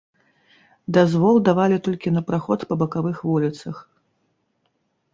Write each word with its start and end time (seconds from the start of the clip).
Дазвол 0.97 1.35
давалі 1.51 1.77
толькі 1.89 2.15
на 2.17 2.21
праход 2.31 2.59
па 2.73 2.81
бакавых 2.83 3.17
вуліцах. 3.31 3.87